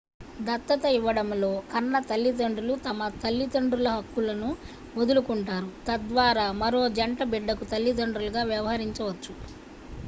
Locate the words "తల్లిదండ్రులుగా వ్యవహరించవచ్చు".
7.65-9.33